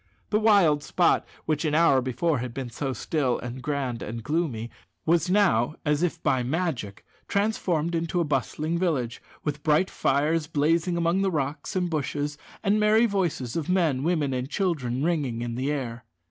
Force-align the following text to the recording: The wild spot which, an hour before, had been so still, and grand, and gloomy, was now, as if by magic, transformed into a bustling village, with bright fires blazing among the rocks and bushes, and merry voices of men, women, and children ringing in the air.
The 0.31 0.39
wild 0.39 0.81
spot 0.81 1.27
which, 1.45 1.63
an 1.63 1.75
hour 1.75 2.01
before, 2.01 2.39
had 2.39 2.55
been 2.55 2.71
so 2.71 2.91
still, 2.91 3.37
and 3.37 3.61
grand, 3.61 4.01
and 4.01 4.23
gloomy, 4.23 4.71
was 5.05 5.29
now, 5.29 5.75
as 5.85 6.01
if 6.01 6.19
by 6.23 6.41
magic, 6.41 7.05
transformed 7.27 7.93
into 7.93 8.19
a 8.19 8.23
bustling 8.23 8.79
village, 8.79 9.21
with 9.43 9.61
bright 9.61 9.91
fires 9.91 10.47
blazing 10.47 10.97
among 10.97 11.21
the 11.21 11.29
rocks 11.29 11.75
and 11.75 11.87
bushes, 11.87 12.39
and 12.63 12.79
merry 12.79 13.05
voices 13.05 13.55
of 13.55 13.69
men, 13.69 14.01
women, 14.01 14.33
and 14.33 14.49
children 14.49 15.03
ringing 15.03 15.43
in 15.43 15.53
the 15.53 15.71
air. 15.71 16.03